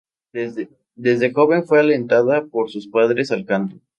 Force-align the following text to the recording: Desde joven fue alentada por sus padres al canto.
Desde 0.33 1.31
joven 1.31 1.67
fue 1.67 1.79
alentada 1.79 2.45
por 2.47 2.71
sus 2.71 2.87
padres 2.87 3.29
al 3.31 3.45
canto. 3.45 3.75